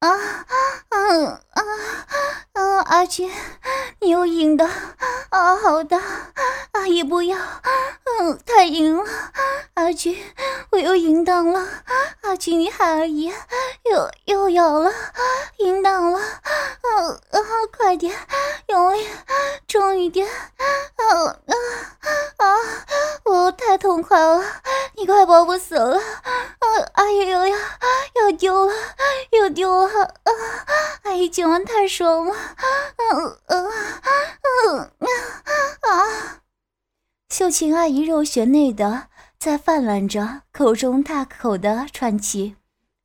[0.00, 0.96] 啊啊
[1.50, 1.62] 啊
[2.54, 2.80] 啊！
[2.86, 3.30] 阿军，
[4.00, 4.66] 你又赢的
[5.28, 6.00] 啊，好的，
[6.72, 9.04] 阿姨不要，嗯，太赢了，
[9.74, 10.16] 阿军，
[10.82, 11.66] 又淫荡了，
[12.22, 13.32] 阿俊，你喊阿姨，
[13.84, 14.92] 又又要了，
[15.58, 16.88] 淫荡了，啊
[17.30, 17.40] 啊，
[17.76, 18.14] 快点，
[18.68, 19.06] 用力，
[19.66, 21.54] 重一点，啊啊
[22.38, 22.56] 啊！
[23.24, 24.42] 我太痛快了，
[24.96, 27.56] 你快把我死了，啊，阿姨又要
[28.14, 28.74] 要丢了，
[29.30, 30.02] 又丢了。
[30.02, 30.32] 啊！
[31.04, 32.34] 阿姨今晚太爽了，
[32.96, 33.70] 嗯嗯
[34.66, 34.90] 嗯
[35.80, 36.40] 啊！
[37.28, 39.09] 秀琴阿姨肉穴内的
[39.40, 42.56] 在泛滥着，口中大口的喘气，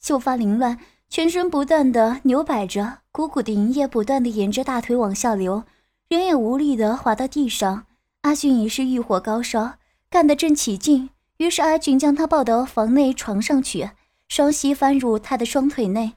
[0.01, 0.77] 秀发凌乱，
[1.07, 5.63] 全身不断的扭摆着，鼓鼓的银液不断的沿着大腿往下流，
[6.09, 7.85] 人也无力的滑到地上。
[8.23, 9.75] 阿俊已是欲火高烧，
[10.09, 13.91] 干得正起劲，于是阿俊将他抱到房内床上去，
[14.27, 16.15] 双膝翻入他的双腿内。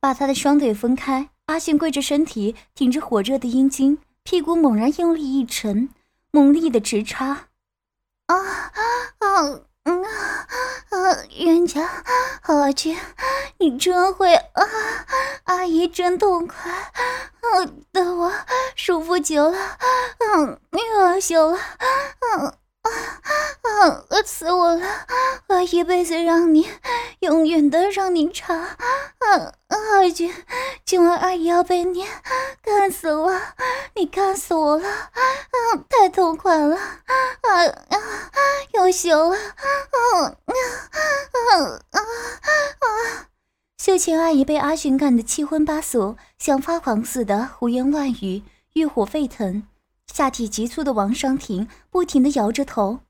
[0.00, 5.90] 把他的双腿分开，阿信跪着身体，挺着火热的阴茎，屁股猛然用力一沉，
[6.30, 7.45] 猛力的直插。
[8.26, 8.36] 啊
[9.18, 11.16] 啊嗯啊！
[11.38, 11.88] 冤家，
[12.42, 12.96] 好姐，
[13.58, 14.62] 你真会啊！
[15.44, 16.90] 阿姨真痛快，啊，
[17.92, 18.32] 等我
[18.74, 19.52] 舒服极了，
[20.18, 21.56] 嗯，恶心了，
[22.38, 22.52] 嗯。
[22.86, 24.22] 啊啊！
[24.24, 24.86] 死我了！
[25.48, 26.68] 我一辈子让你，
[27.20, 28.58] 永远的让你尝。
[28.58, 28.76] 啊
[29.68, 30.32] 阿俊，
[30.84, 32.04] 今晚阿姨要被你
[32.62, 33.54] 干死了！
[33.94, 34.88] 你干死我了！
[34.88, 35.14] 啊，
[35.88, 36.76] 太痛快了！
[36.76, 37.98] 啊啊，
[38.74, 39.36] 又羞了！
[39.36, 40.36] 啊啊
[41.42, 43.28] 啊啊啊！
[43.78, 49.62] 秀琴阿姨被阿俊干得七荤八素，像发狂似的胡言乱语，欲火沸腾。
[50.16, 53.00] 下体急促的往上挺，不停的摇着头，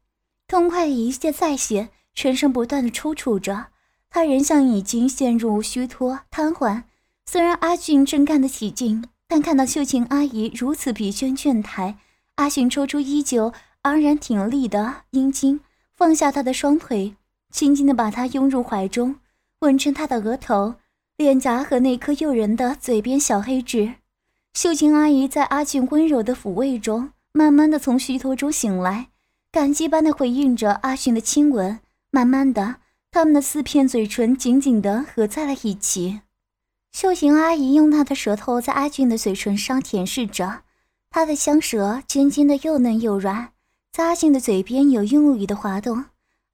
[0.49, 3.67] 痛快的一泻再泻，全身不断的抽搐着。
[4.11, 6.83] 他人像已经陷入虚脱瘫痪。
[7.25, 11.97] 虽然阿俊正干得起劲，但看到秀琴阿姨如此疲倦倦态，
[12.35, 15.61] 阿俊抽出依旧昂然挺立的阴茎，
[15.97, 17.15] 放下她的双腿，
[17.53, 19.21] 轻轻的把她拥入怀中，
[19.61, 20.75] 吻成她的额头、
[21.17, 23.95] 脸颊和那颗诱人的嘴边小黑痣。
[24.57, 29.09] 秀琴阿姨在阿俊温柔的抚慰中，慢慢的从虚脱中醒来，
[29.53, 31.79] 感激般的回应着阿俊的亲吻。
[32.11, 32.77] 慢慢的，
[33.11, 36.23] 他们的四片嘴唇紧紧的合在了一起。
[36.91, 40.63] 秀琴阿姨用她的舌头在阿俊的嘴唇上舔舐着，
[41.11, 43.51] 她的香舌尖尖的又嫩又软，
[43.93, 46.07] 在阿俊的嘴边有用力的滑动。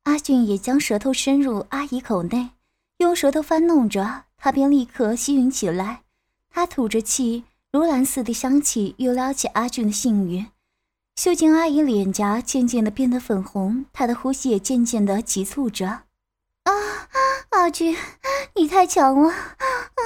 [0.02, 2.50] 阿俊也将舌头伸入阿姨口内，
[2.98, 6.02] 用舌头翻弄着，他便立刻吸吮起来。
[6.50, 7.44] 他吐着气。
[7.72, 10.44] 如兰似的香气又撩起阿俊的性欲，
[11.16, 15.86] 秀琴阿姨脸颊渐渐的变得粉红，她的呼吸也渐渐的急促着。
[15.86, 16.72] 啊，
[17.48, 17.96] 阿俊，
[18.56, 19.32] 你太强了！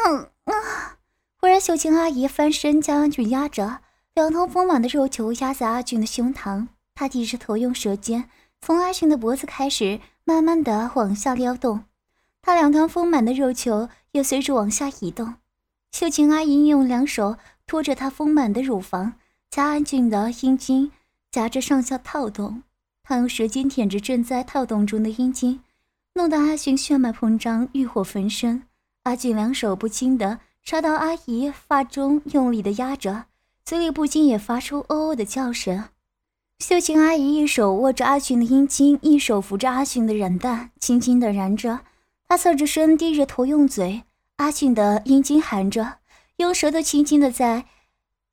[0.07, 0.99] 嗯啊！
[1.41, 3.81] 忽然，秀琴阿姨翻身将阿俊压着，
[4.15, 11.83] 两头丰满的肉球压在阿俊的胸膛，她低着头，用舌尖从阿俊的脖子开始，慢慢的往下撩动，
[12.43, 15.35] 她两团丰满的肉球也随着往下移动。
[15.91, 17.37] 秀琴阿姨用两手。
[17.67, 19.15] 拖着她丰满的乳房，
[19.51, 20.93] 将阿俊的阴茎
[21.31, 22.63] 夹着上下套动。
[23.03, 25.61] 她用舌尖舔着正在套动中的阴茎，
[26.15, 28.63] 弄得阿俊血脉膨胀，欲火焚身。
[29.03, 33.27] 阿俊两手不禁地插到阿姨发中，用力地压着，
[33.65, 35.85] 嘴里不禁也发出“哦哦”的叫声。
[36.59, 41.81] 秀琴阿姨一手握着阿俊的阴茎，一手扶着阿俊的软蛋，轻轻地燃着。
[42.27, 44.03] 她侧着身，低着头，用嘴。
[44.37, 45.99] 阿俊的阴茎含着。
[46.37, 47.65] 用舌头轻轻的在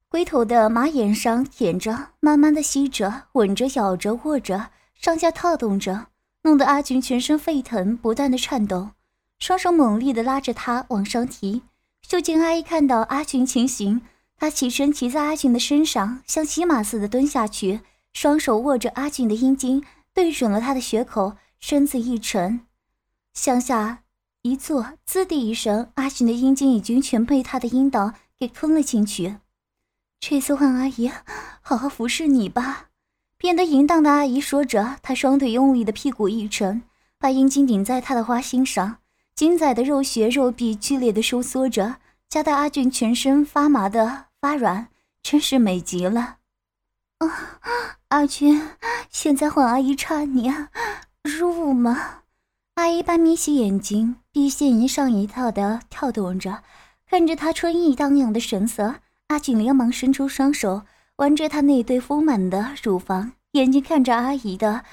[0.09, 6.07] 龟头的马眼上舔着，慢慢的吸着、吻着、咬着、握着，上下套动着，
[6.43, 8.89] 弄得阿俊全身沸腾，不断的颤抖，
[9.39, 11.63] 双手猛力的拉着他往上提。
[12.01, 14.01] 秀琴阿姨看到阿俊情形，
[14.37, 17.79] 她起身骑在阿俊的身上，像骑马似的蹲下去，
[18.11, 22.61] 双手握着阿俊的阴茎，对准了他的血口，身子一沉，
[23.33, 24.02] 向下。
[24.45, 29.37] 一坐，滋的一声，阿俊的阴茎已经全被他的阴道给吞了进去。
[30.19, 31.09] 这次换阿姨
[31.61, 32.89] 好好服侍你吧。
[33.37, 36.83] 变得淫荡的阿姨说着，她双腿用力的屁股一沉，
[37.17, 38.97] 把阴茎顶在他的花心上，
[39.33, 41.95] 紧窄的肉穴肉壁剧烈的收缩着，
[42.27, 44.89] 夹得阿俊全身发麻的发软，
[45.21, 46.39] 真是美极了。
[47.19, 47.59] 啊，
[48.09, 48.61] 阿俊，
[49.09, 50.53] 现在换阿姨插你，
[51.23, 52.22] 入吗？
[52.75, 56.63] 阿姨半眯起眼睛，碧线一上一套的跳动着，
[57.07, 58.95] 看着她春意荡漾的神色，
[59.27, 60.81] 阿锦连忙伸出双手
[61.17, 64.83] 玩着她那对丰满的乳房，眼睛看着阿姨的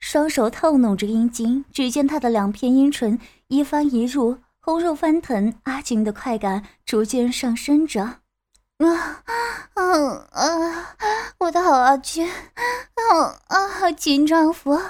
[0.00, 8.20] 双手套弄着阴茎，只见她的两片阴唇一翻一入，红肉翻腾，阿锦的快感逐渐上升着。
[8.78, 9.24] 啊
[9.74, 10.96] 啊啊！
[11.38, 13.90] 我的好阿俊，啊啊！
[13.90, 14.80] 金丈夫，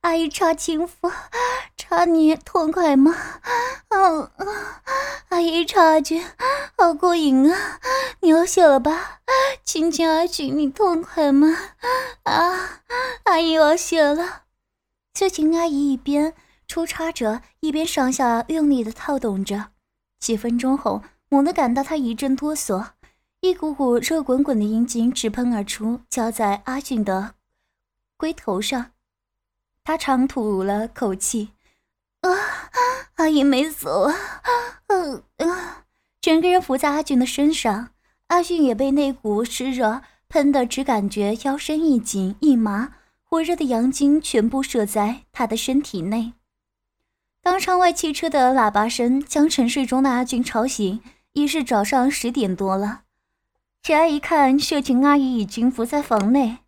[0.00, 1.12] 阿姨插情夫，
[1.76, 3.14] 插你痛快吗？
[3.88, 3.98] 啊
[4.36, 4.82] 啊！
[5.28, 6.26] 阿姨插阿俊，
[6.76, 7.78] 好过瘾啊！
[8.18, 9.20] 你要谢了吧？
[9.62, 11.56] 亲亲阿俊，你痛快吗？
[12.24, 12.80] 啊！
[13.24, 14.42] 阿姨要谢了。
[15.14, 16.34] 秀琴阿姨一边
[16.66, 19.66] 抽插着，一边上下用力的套动着。
[20.18, 22.86] 几分钟后，猛地感到她一阵哆嗦。
[23.42, 27.36] 一股股热滚滚的阴茎直喷而出，浇在阿俊的
[28.18, 28.92] 龟头上。
[29.82, 31.52] 他长吐了口气
[32.20, 32.30] ：“啊，
[33.14, 34.14] 阿姨没走啊！”
[34.88, 35.86] 嗯啊，
[36.20, 37.92] 整个人伏在阿俊的身上。
[38.26, 42.92] 阿俊也被那股湿热喷得只感觉腰身一紧一麻，
[43.24, 46.34] 火热的阳精全部射在他的身体内。
[47.40, 51.00] 当窗外汽车的喇叭声将沉睡中的阿俊吵醒，
[51.32, 53.04] 已是早上十点多了。
[53.82, 56.58] 起来一看，秀琴阿姨已经伏在房内。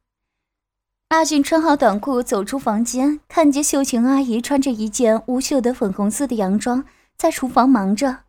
[1.09, 6.85] 阿俊穿好短裤走出房间，看见秀琴阿姨穿着一件无袖的粉红色的洋装，
[7.19, 8.21] 在厨房忙着。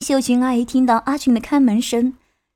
[0.00, 2.14] 秀琴阿姨听到阿俊的开门声，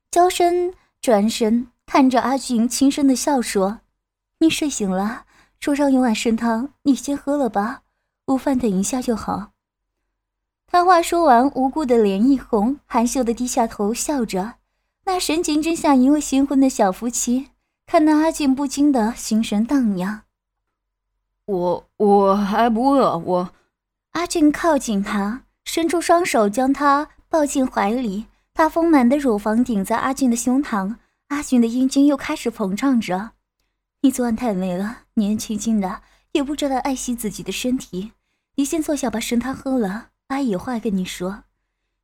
[0.09, 3.81] 娇声转身看着阿俊，轻声的笑说
[4.39, 5.25] ：“你睡醒了，
[5.59, 7.81] 桌上有碗参汤，你先喝了吧，
[8.27, 9.51] 午饭等一下就好。”
[10.65, 14.53] 他话说完，无辜的脸一红，含羞的低下头笑着。
[15.13, 17.49] 那神情真像一位新婚的小夫妻，
[17.85, 20.21] 看得阿俊不禁的心神荡漾。
[21.47, 23.53] 我我还不饿，我。
[24.11, 30.95] 阿俊靠近他，伸出双手将他抱进怀里，他丰满的乳房顶在阿俊的胸膛，
[31.27, 33.31] 阿俊的阴茎又开始膨胀着。
[34.03, 38.13] 你昨晚太美了，年轻轻的也不知道爱惜自己的身体，
[38.55, 41.43] 你先坐下把参汤喝了，阿姨有话跟你说。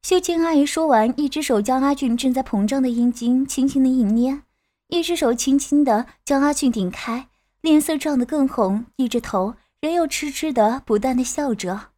[0.07, 4.42] 秀清阿姨说完，一只手将阿俊正在膨胀的阴茎轻轻的一捏，
[4.88, 7.27] 一只手轻轻的将阿俊顶开，
[7.59, 11.89] 脸色涨得更红，低着头，人又痴痴的不断的笑着。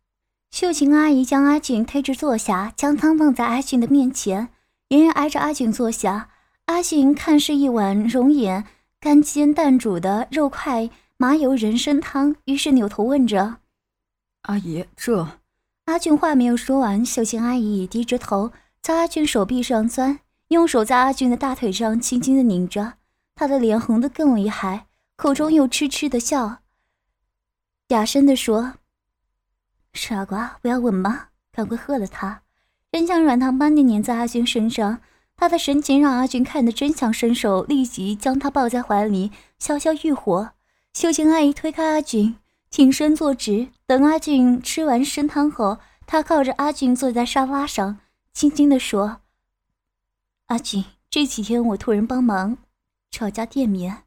[0.50, 4.50] 秀琴阿姨将阿俊推着坐下，将汤放在阿俊的面前，
[4.88, 6.30] 远远挨着阿俊坐下。
[6.66, 8.66] 阿俊看是一碗熔岩
[9.00, 13.58] 干煎淡煮的肉块麻油人参汤，于是扭头问着
[14.50, 15.28] ：“阿姨，这……”
[15.90, 20.20] 阿俊话没有说完，秀琴阿姨已低着头在阿俊手臂上钻，
[20.50, 22.94] 用手在阿俊的大腿上轻轻的拧着，
[23.34, 26.60] 他的脸红得更厉害，口中又痴痴的笑，
[27.88, 28.76] 哑声的说
[29.92, 32.44] ：“傻瓜，不要吻吗，赶快喝了它。”
[32.92, 35.02] 人像软糖般的粘在阿俊身上，
[35.36, 40.52] 他的神情让阿俊看得真想伸手立即将他抱在怀里，消消欲火。
[40.94, 42.36] 秀琴阿姨推开阿俊。
[42.72, 47.98] 挺身坐直，等阿俊吃完参汤后，他靠着阿俊坐在沙发上，
[48.32, 49.22] 轻轻地说
[50.48, 52.60] ：“阿俊，这几天我托人帮忙
[53.10, 54.04] 找家店面。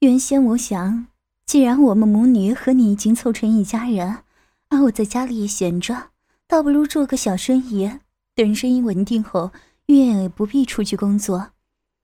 [0.00, 1.06] 原先我想，
[1.44, 4.24] 既然我们母女和你已经凑成一家人，
[4.70, 6.10] 而我在家里也闲着，
[6.48, 7.90] 倒不如做个小生意。
[8.34, 9.52] 等生意稳定后，
[9.86, 11.50] 月也不必出去工作，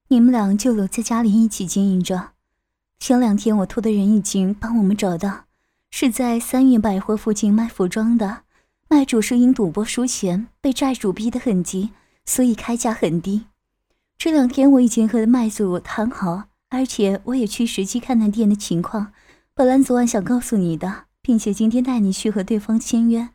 [0.09, 2.33] 你们俩就留在家里一起经营着。
[2.99, 5.47] 前两天我托的人已经帮我们找到。”
[5.91, 8.43] 是在三元百货附近卖服装的，
[8.89, 11.91] 卖主是因赌博输钱被债主逼得很急，
[12.25, 13.47] 所以开价很低。
[14.17, 19.13] 这两天我已经和卖主谈好，而且我也去实际看看店的情况。
[19.55, 23.31] 本来昨晚想告诉你的，并且今天带你去和对方签约，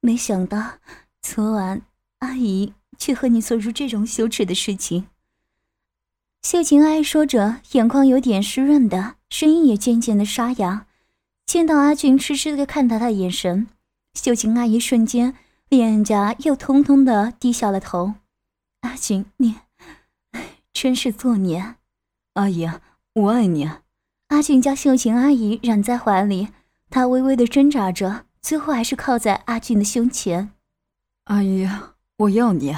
[0.00, 0.74] 没想到
[1.20, 1.82] 昨晚
[2.20, 5.06] 阿姨却和你做出这种羞耻的事情。
[6.42, 10.86] 秀琴阿姨说着，眼眶有点湿润的，声音也渐渐的沙哑。
[11.46, 13.68] 见到阿俊痴痴的看他的眼神，
[14.14, 15.36] 秀琴阿姨瞬间
[15.68, 18.14] 脸颊又通通的低下了头。
[18.80, 19.54] 阿俊，你
[20.72, 21.76] 真是作孽！
[22.34, 22.68] 阿姨，
[23.14, 23.70] 我爱你。
[24.26, 26.48] 阿俊将秀琴阿姨揽在怀里，
[26.90, 30.50] 他微微的挣扎着，最后还是靠在阿俊的胸前。
[31.26, 31.68] 阿姨，
[32.16, 32.74] 我要你。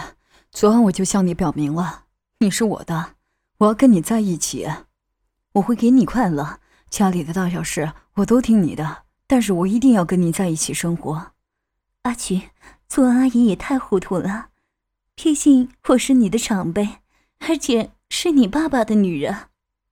[0.53, 2.05] 昨晚我就向你表明了，
[2.41, 3.15] 你是我的，
[3.59, 4.69] 我要跟你在一起，
[5.55, 6.61] 我会给你快乐。
[6.91, 11.33] 家里的大小事我都听你的，但是我一定要跟你在一起生活。
[12.03, 12.51] 阿菊，
[12.89, 14.49] 做阿姨也太糊涂了，
[15.15, 17.01] 毕竟我是你的长辈，
[17.41, 19.49] 而且是你爸爸的女人，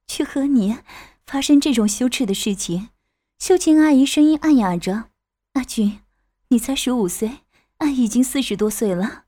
[0.06, 0.78] 却和你
[1.26, 2.88] 发生这种羞耻的事情。
[3.38, 5.04] 秀琴阿姨声音暗哑着
[5.52, 5.98] ：“阿菊，
[6.48, 7.40] 你才十五岁，
[7.78, 9.24] 俺已经四十多岁了。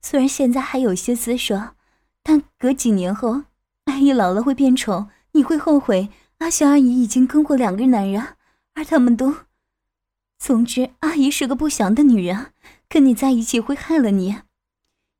[0.00, 1.74] 虽然现在还有些姿色，
[2.22, 3.42] 但隔几年后，
[3.84, 6.08] 阿姨老了会变丑，你会后悔。”
[6.40, 8.28] 阿小阿姨已经跟过两个男人，
[8.72, 9.34] 而他们都
[10.38, 12.52] 总之，阿姨是个不祥的女人，
[12.88, 14.38] 跟你在一起会害了你。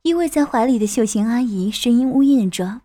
[0.02, 2.80] 依偎在怀里的秀琴阿姨声音呜咽着：“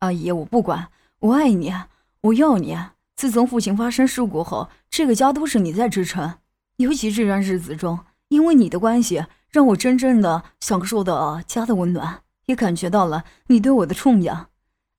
[0.00, 1.72] 阿姨，我不管，我爱你，
[2.20, 2.76] 我要你。
[3.16, 6.34] 自从父亲发生事故后，这个家都是你在支撑，
[6.76, 14.48] 尤其这段日子中，因为你的关系，让我真正的享受到家的温暖，也感觉到了你对我的重养。”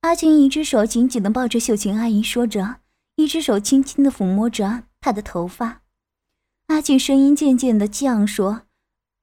[0.02, 2.80] 阿俊一只手紧紧的抱着秀琴阿姨，说着，
[3.14, 5.82] 一只手轻轻的抚摸着她的头发。
[6.66, 8.62] 阿俊声音渐渐地这样说：“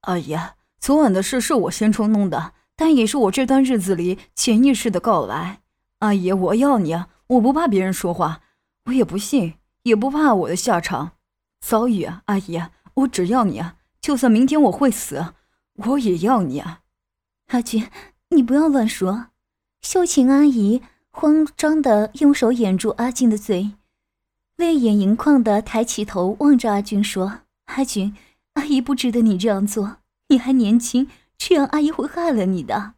[0.02, 0.34] 阿姨。”
[0.80, 5.60] 昨晚的事是我先冲动的，但也是我这段日子里潜意识的告白。
[5.98, 6.94] 阿姨，我要你，
[7.26, 8.40] 我不怕别人说话，
[8.86, 11.12] 我也不信，也不怕我的下场。
[11.60, 12.62] 早已，阿姨，
[12.94, 13.62] 我只要你，
[14.00, 15.34] 就算明天我会死，
[15.74, 16.64] 我也要你。
[17.48, 17.90] 阿俊，
[18.30, 19.26] 你不要乱说。
[19.82, 23.72] 秀琴阿姨慌张的用手掩住阿俊的嘴，
[24.56, 28.14] 泪眼盈眶的抬起头望着阿俊说：“阿俊，
[28.54, 29.96] 阿姨不值得你这样做。”
[30.28, 32.94] 你还年轻，这样阿姨会害了你的。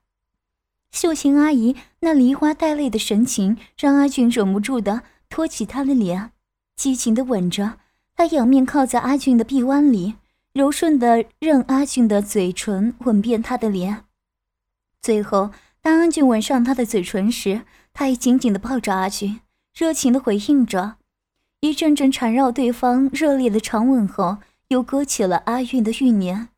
[0.91, 6.33] 秀琴阿姨那梨花带泪的神情，让阿俊忍不住的托起她的脸，
[6.77, 7.79] 激情的吻着。
[8.15, 10.17] 她仰面靠在阿俊的臂弯里，
[10.53, 14.05] 柔顺的任阿俊的嘴唇吻遍他的脸。
[15.01, 15.51] 最后，
[15.83, 17.63] 当阿俊吻上他的嘴唇时，
[17.93, 19.41] 他也紧紧的抱着阿俊，
[19.75, 20.95] 热情的回应着。
[21.61, 26.49] 一阵阵缠绕对方热烈的长吻后，又勾起了阿俊的欲念。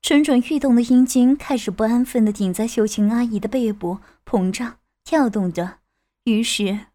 [0.00, 5.78] 蠢蠢欲动的阴茎开始不安分地顶在秀琴阿姨的背部，膨胀跳动着。
[6.24, 6.86] 于是，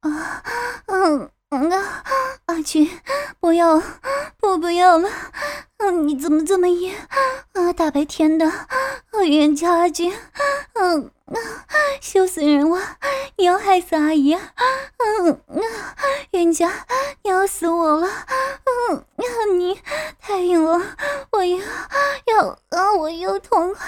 [0.00, 0.42] 啊，
[0.86, 1.30] 嗯，
[1.70, 2.02] 啊
[2.46, 2.88] 阿俊，
[3.40, 3.82] 不要，
[4.38, 5.08] 不，不要了！
[5.78, 6.94] 嗯，你怎么这么硬？
[7.52, 8.50] 啊，大白天的，
[9.26, 10.12] 冤家阿俊，
[10.74, 11.36] 嗯啊，
[12.00, 12.78] 羞死人了！
[13.36, 14.52] 你要害死阿姨啊？
[14.98, 15.40] 嗯，
[16.32, 16.86] 冤家，
[17.22, 18.08] 你要死我了！
[18.90, 19.04] 嗯，
[19.58, 19.80] 你
[20.20, 20.80] 太硬了，
[21.30, 21.58] 我要，
[22.26, 23.86] 要，啊，我又痛快，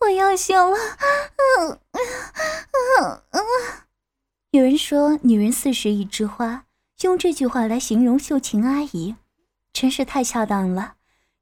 [0.00, 0.76] 我要笑了！
[1.58, 1.78] 嗯，
[3.00, 3.42] 嗯，嗯。
[4.50, 6.64] 有人说，女人四十一枝花，
[7.12, 9.16] 用这句话来形容秀琴阿姨，
[9.70, 10.94] 真是太恰当了。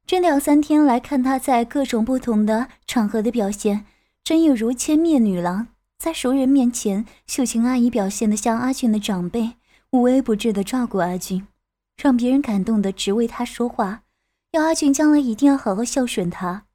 [0.05, 3.85] 这两三天来看她在各种不同的场合的表现，
[4.21, 5.69] 真有如千面女郎。
[5.97, 9.53] 在熟人面前，秀琴阿姨表现得像阿俊的长辈，
[9.91, 11.47] 无微不至的照顾阿俊，
[11.95, 14.03] 让别人感动的直为他说话，
[14.51, 16.65] 要阿俊将来一定要好好孝顺她。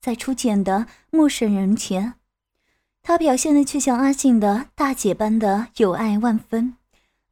[0.00, 2.14] 在初见的陌生人前，
[3.02, 6.76] 她表现的却像阿俊的大姐般的有爱万分。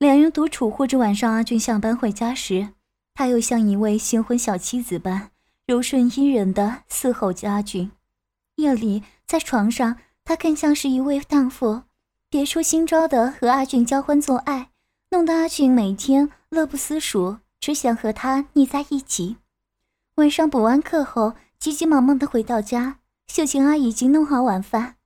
[0.05, 2.69] 两人独处或者晚上阿俊下班回家时。
[3.15, 5.31] 他又像一位新婚小妻子般
[5.67, 7.91] 柔顺依人的伺候家俊，
[8.57, 11.85] 夜里在床上，他更像是一位荡妇，
[12.29, 14.69] 别出心招的和阿俊交欢做爱，
[15.11, 19.37] 弄得阿俊每天乐不思蜀，只想和他腻在一起。
[20.17, 24.97] 晚上补完课后，急急忙忙的回到家，秀琴阿姨已经弄好晚饭，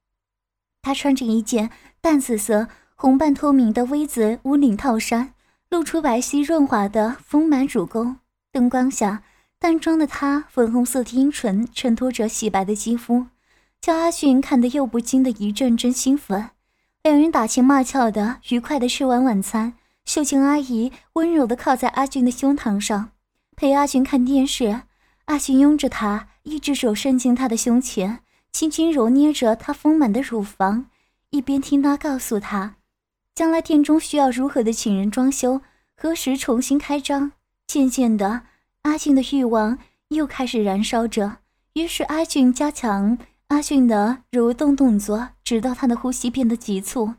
[0.83, 2.67] 她穿着一件淡紫色
[3.01, 5.33] 红半透明的 V 字无领套衫。
[5.71, 8.17] 露出白皙润滑的丰满乳沟，
[8.51, 9.23] 灯光下
[9.59, 13.27] 淡妆的她，粉红色的阴唇衬托着洗白的肌肤，
[13.81, 16.51] 叫阿俊看得又不禁的一阵阵兴奋。
[17.03, 19.75] 两人打情骂俏的，愉快的吃完晚餐。
[20.07, 23.11] 秀琴阿姨温柔的靠在阿俊的胸膛上，
[23.55, 24.81] 陪阿俊看电视。
[25.27, 30.87] 阿俊拥着她，一只手伸进她的胸前，轻轻揉捏着她丰满的乳房，
[31.29, 32.77] 一边听她告诉他。
[33.39, 35.61] 将来店中需要如何的请人装修？
[35.97, 37.31] 何时重新开张？
[37.69, 38.43] 渐渐的，
[38.83, 39.79] 阿俊的欲望
[40.09, 41.37] 又开始燃烧着。
[41.75, 43.17] 于是阿俊加强
[43.47, 47.15] 阿俊的蠕动动作，直到他的呼吸变得急促。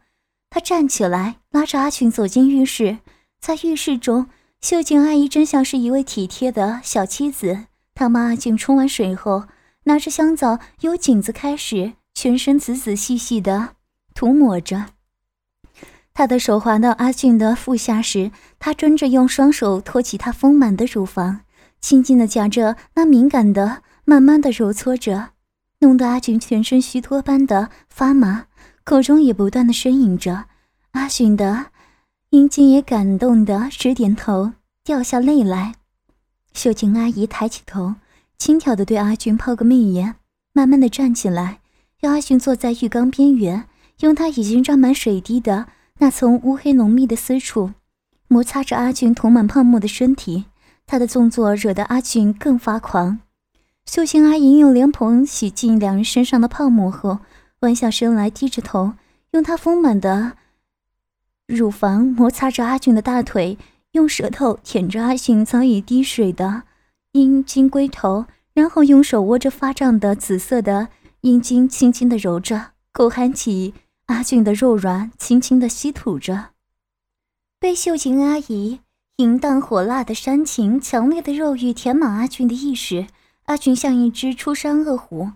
[0.49, 2.97] 他站起来，拉着阿俊走进浴室。
[3.39, 4.27] 在浴室中，
[4.59, 7.67] 秀静阿姨真像是一位体贴的小妻子。
[7.95, 9.45] 她帮阿俊冲完水后，
[9.85, 13.75] 拿着香皂由颈子开始，全身仔仔细细的
[14.13, 14.87] 涂抹着。
[16.13, 21.41] 他的手滑到阿俊的腹下时，他争着用双手托起他丰满的乳房，
[21.79, 25.29] 轻轻地夹着那敏感的，慢慢的揉搓着，
[25.79, 28.47] 弄得阿俊全身虚脱般的发麻，
[28.83, 30.45] 口中也不断的呻吟着。
[30.91, 31.67] 阿俊的
[32.31, 34.51] 阴茎也感动的直点头，
[34.83, 35.75] 掉下泪来。
[36.53, 37.95] 秀琴阿姨抬起头，
[38.37, 40.15] 轻佻的对阿俊抛个媚眼，
[40.51, 41.59] 慢慢的站起来，
[42.01, 43.65] 要阿俊坐在浴缸边缘，
[44.01, 45.67] 用他已经沾满水滴的。
[45.99, 47.71] 那从乌黑浓密的私处
[48.27, 50.45] 摩擦着阿俊涂满泡沫的身体，
[50.85, 53.19] 他的动作惹得阿俊更发狂。
[53.85, 57.19] 秀琴阿姨用莲蓬洗净两人身上的泡沫后，
[57.61, 58.93] 弯下身来，低着头，
[59.31, 60.33] 用她丰满的
[61.47, 63.57] 乳房摩擦着阿俊的大腿，
[63.93, 66.63] 用舌头舔着阿俊早已滴水的
[67.13, 70.89] 阴茎龟头，然后用手握着发胀的紫色的
[71.21, 73.73] 阴茎，轻轻的揉着，口含起
[74.09, 76.49] 阿俊的肉软，轻轻的吸吐着。
[77.59, 78.79] 被秀琴阿姨
[79.17, 83.05] 淫荡火辣的煽情、强烈的肉欲填满阿俊的意识，
[83.45, 85.29] 阿俊像一只出山恶虎，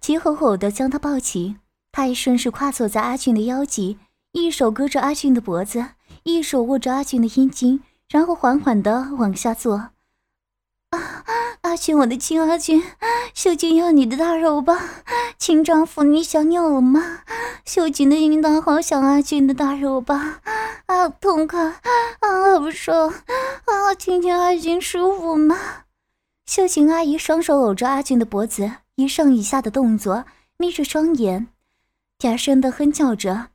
[0.00, 1.56] 急吼吼的将他抱起，
[1.90, 3.98] 他也顺势跨坐在阿俊的腰际，
[4.30, 5.86] 一手搁着阿俊的脖子，
[6.22, 7.82] 一手握着阿俊的阴茎。
[8.08, 9.90] 然后缓缓的往下坐。
[11.70, 12.82] 阿俊，我的亲阿俊，
[13.32, 14.76] 秀琴要你的大肉棒，
[15.38, 17.20] 亲丈夫，你想尿了吗？
[17.64, 20.40] 秀琴的阴道好想阿俊的大肉棒，
[20.86, 23.08] 啊，痛快，啊，好爽，
[23.66, 25.56] 啊，亲亲阿俊舒服吗？
[26.44, 30.24] 秀琴阿姨双手搂着阿俊的脖子，一上一下的动作，
[30.56, 31.46] 眯着双眼，
[32.18, 33.50] 嗲声的哼叫着。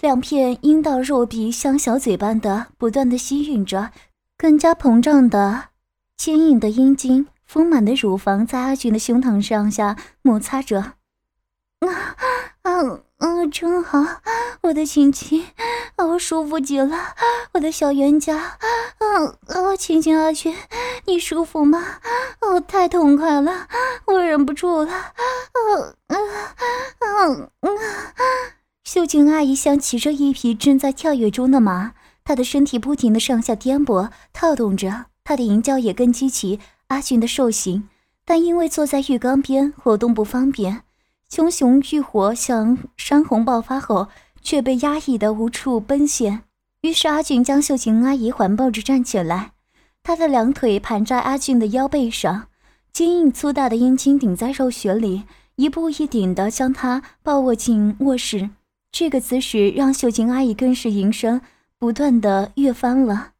[0.00, 3.90] 两片阴道肉壁像小嘴般的不断的吸吮着，
[4.38, 5.64] 更加膨胀的
[6.16, 10.94] 坚硬的阴茎，丰满的乳房在阿俊的胸膛上下摩擦着。
[11.80, 12.16] 啊
[12.62, 13.46] 啊啊！
[13.50, 14.04] 真好，
[14.62, 15.46] 我的亲亲，
[15.96, 17.14] 好舒服极了，
[17.52, 18.58] 我的小冤家。
[18.98, 20.54] 嗯啊，亲亲阿俊，
[21.06, 22.00] 你舒服吗？
[22.40, 23.68] 哦，太痛快了，
[24.06, 24.92] 我忍不住了。
[24.92, 25.12] 啊
[26.08, 26.16] 啊
[26.98, 27.68] 啊啊。
[28.84, 31.92] 秀琴阿姨像骑着一匹正在跳跃中的马，
[32.24, 37.88] 她的身体不停地上下颠簸、跳动着，她的淫叫也更激起阿俊的兽形。
[38.24, 40.82] 但因为坐在浴缸边，活动不方便，
[41.28, 44.08] 熊熊欲火像山洪爆发后，
[44.42, 46.42] 却被压抑的无处奔现。
[46.80, 49.52] 于是阿俊将秀琴阿姨环抱着站起来，
[50.02, 52.48] 他的两腿盘在阿俊的腰背上，
[52.92, 55.22] 坚硬粗大的阴茎顶在肉穴里，
[55.54, 58.50] 一步一顶的将他抱握进卧室。
[58.90, 61.40] 这个姿势让秀琴阿姨更是淫声
[61.78, 63.34] 不断的跃翻了。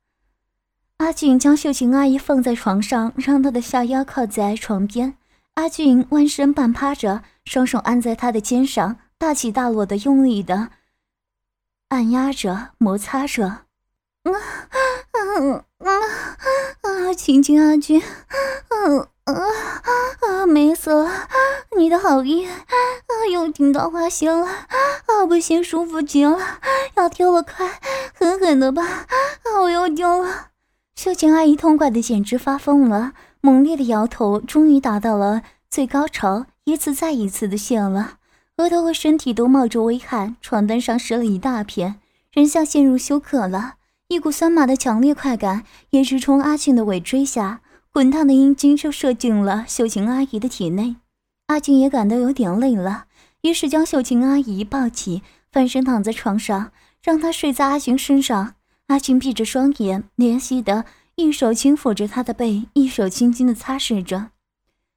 [0.99, 5.17] 阿俊将秀琴阿姨放在床上，让她的下腰靠在床边。
[5.55, 10.71] 阿俊弯身半趴着，双手按在她的肩上，大起大落的用力的
[11.89, 13.47] 按压着、摩擦着。
[13.47, 14.33] 啊
[15.13, 15.91] 啊啊
[16.83, 17.15] 啊！
[17.15, 19.09] 亲亲阿俊，啊。
[19.27, 19.35] 啊
[20.23, 20.47] 啊！
[20.47, 21.29] 美死了！
[21.77, 22.55] 你的好意啊，
[23.33, 25.27] 又听到花心了啊！
[25.27, 26.39] 不行，舒服极了，
[26.95, 27.81] 要丢了，快
[28.15, 28.85] 狠狠的吧！
[28.85, 30.51] 啊，我又丢了！
[30.97, 38.15] 秀琴阿姨痛快的简直发疯了，猛烈的摇头，终于达到了最高潮，一次再一次的泄了，
[38.57, 41.97] 额头和身体都冒着微汗，床单上湿了一大片，
[42.33, 43.75] 人像陷入休克了，
[44.09, 47.61] 一股酸麻的强烈快感也直冲阿庆的尾椎下。
[47.93, 50.97] 滚烫的阴茎就射进了秀琴阿姨的体内，
[51.47, 53.05] 阿俊也感到有点累了，
[53.43, 58.56] 于是将秀琴阿姨抱起，翻身躺在床上，让她睡在阿俊身上。
[58.87, 60.85] 阿俊闭着双眼，怜惜的
[61.17, 64.31] 一手轻抚着她的背，一手轻轻的擦拭着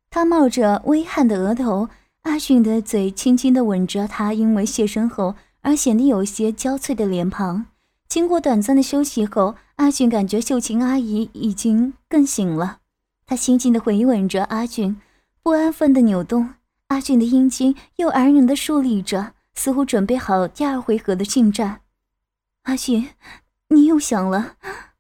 [0.10, 1.90] 她冒着微汗的额头。
[2.24, 7.66] 阿俊的嘴轻轻的吻着她因为卸身后而显得有些娇脆的脸庞。
[8.08, 12.80] 经过短暂的休息后，阿俊感觉秀琴阿姨已经更醒了。
[13.26, 15.00] 他轻轻地回吻着阿俊，
[15.42, 16.56] 不安分地扭动
[16.88, 21.82] 阿俊的阴茎，又安然地竖立着，似乎准备好第二回合的进战。
[22.64, 23.10] 阿俊，
[23.70, 24.56] 你又想了？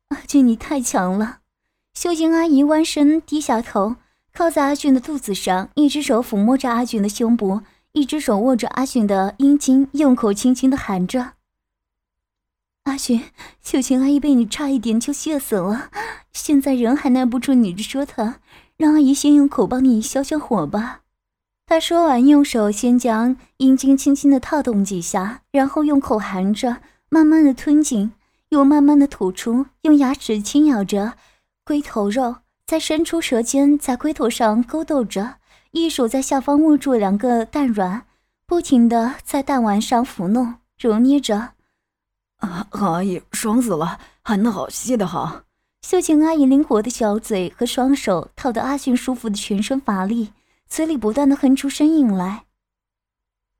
[0.09, 1.39] 阿俊，你太强了！
[1.93, 3.95] 秀静阿姨弯身低下头，
[4.33, 7.61] 靠在阿俊的肚子上，一只手抚摸着阿俊的胸部，
[7.93, 11.33] 一只手握着阿俊的阴茎，用口轻轻地含着。
[12.83, 13.23] 阿俊，
[13.61, 15.89] 秀琴阿姨被你差一点就吓死了，
[16.31, 18.35] 现在人还耐不住你的折腾，
[18.77, 21.01] 让阿姨先用口帮你消消火吧。
[21.65, 26.77] 他说完，用手先将阴茎轻轻的套动几下，然后用口含着，
[27.09, 28.11] 慢慢的吞进，
[28.49, 31.13] 又慢慢的吐出，用牙齿轻咬着
[31.63, 35.35] 龟头肉，再伸出舌尖在龟头上勾逗着，
[35.71, 38.05] 一手在下方握住两个蛋卵，
[38.47, 41.51] 不停的在蛋丸上抚弄揉捏着。
[42.37, 45.43] 啊，阿姨，爽死了，含得好，吸得好。
[45.81, 50.33] 秀琴阿姨灵活的小嘴和双手套得阿俊舒服的全身乏力，
[50.67, 52.45] 嘴里不断的哼出声音来。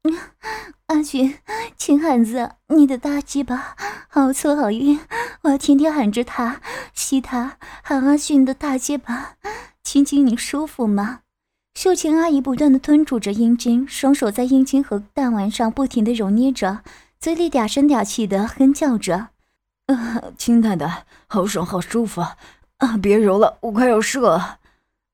[0.88, 1.36] 阿俊，
[1.78, 3.76] 亲汉子，你的大鸡巴
[4.08, 5.00] 好粗好硬，
[5.42, 6.62] 我要天天喊着他，
[6.94, 9.36] 吸他，喊阿俊的大鸡巴，
[9.84, 11.22] 亲亲你舒服吗？
[11.76, 16.80] 秀琴阿姨不断的吞吐着阴茎，双手在阴茎和蛋丸上不停的揉捏着。
[17.20, 19.30] 嘴里嗲声嗲气的哼叫着
[19.88, 22.98] ：“啊，亲太太，好爽，好舒服啊！
[23.02, 24.60] 别揉了，我快要射了。”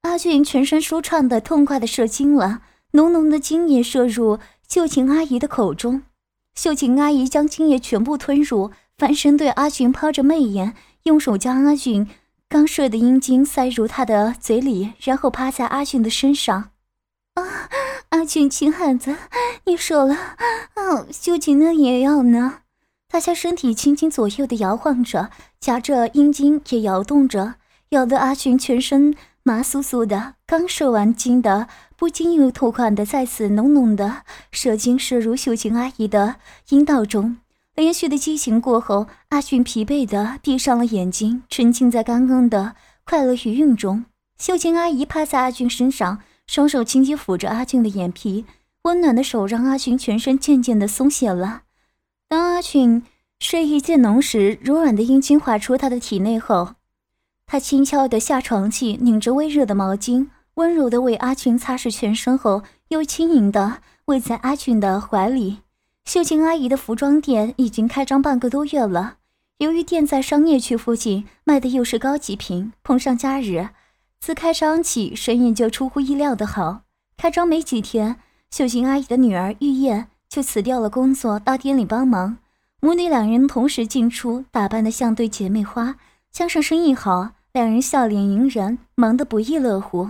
[0.04, 6.04] 阿俊全身舒畅的、痛快的射精了，浓浓的精液射入秀琴阿姨的口中。
[6.56, 10.74] 秀琴阿姨将精液全部吞入，翻身对阿俊抛着媚眼，
[11.04, 12.08] 用手将阿俊
[12.48, 16.72] 刚射的阴茎塞入他的嘴里，然后趴在阿俊的身上。
[17.34, 17.70] 啊，
[18.10, 19.16] 阿俊亲汉子，
[19.66, 22.60] 你说了，啊，秀琴呢也要呢。
[23.10, 27.56] 她将身体轻轻左右的摇晃着，夹着阴茎也摇动着，
[27.90, 29.16] 摇得阿俊全身
[29.48, 30.34] 麻酥酥的。
[30.48, 36.38] 刚射完精的，不经意吐款的，再次浓浓的射精射入秀琴阿姨的
[36.70, 37.38] 阴道中。
[37.76, 44.06] 连续的激情过后，阿俊疲惫的闭上了眼睛，沉浸在刚刚的快乐余韵中。
[44.40, 46.20] 秀琴阿姨趴在阿俊身上。
[46.48, 48.46] 双手轻轻抚着阿俊的眼皮，
[48.84, 51.64] 温暖的手让阿俊全身渐渐的松懈了。
[52.30, 53.02] 当阿俊
[53.40, 56.76] 睡意渐浓时，柔软的阴茎滑出他的体内后，
[57.48, 65.60] 他轻巧地下床去，拧着微热的毛巾，温柔的为阿群擦拭全身后，又轻盈的偎在阿俊的怀里。
[66.06, 69.18] 秀琴阿姨的服装店已经开张半个多月了，
[69.60, 73.70] 由于店在商业区附近，卖的又是高级品，碰上假日。
[74.20, 76.82] 自开张起，生意就出乎意料的好。
[77.16, 78.18] 开张没几天，
[78.50, 82.38] 秀琴阿姨的女儿玉燕就辞掉了工作，到店里帮忙。
[82.82, 85.96] 母女两人同时进出，打扮得像对姐妹花。
[86.32, 90.10] 加上生意好，两人笑脸迎人，忙得不亦乐乎。